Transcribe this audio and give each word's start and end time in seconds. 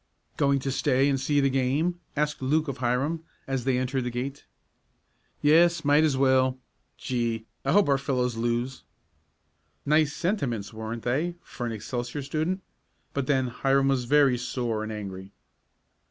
"Going 0.35 0.57
to 0.61 0.71
stay 0.71 1.07
and 1.09 1.19
see 1.19 1.39
the 1.41 1.49
game?" 1.51 1.99
asked 2.15 2.41
Luke 2.41 2.67
of 2.67 2.77
Hiram, 2.79 3.23
as 3.45 3.65
they 3.65 3.77
entered 3.77 4.03
the 4.03 4.09
gate. 4.09 4.45
"Yes, 5.43 5.85
might 5.85 6.03
as 6.03 6.17
well. 6.17 6.57
Gee! 6.97 7.45
But 7.61 7.69
I 7.69 7.73
hope 7.73 7.87
our 7.87 7.99
fellows 7.99 8.35
lose!" 8.35 8.81
Nice 9.85 10.11
sentiments, 10.11 10.73
weren't 10.73 11.03
they 11.03 11.35
for 11.43 11.67
an 11.67 11.71
Excelsior 11.71 12.23
student? 12.23 12.63
But 13.13 13.27
then 13.27 13.49
Hiram 13.49 13.89
was 13.89 14.05
very 14.05 14.39
sore 14.39 14.81
and 14.81 14.91
angry. 14.91 15.33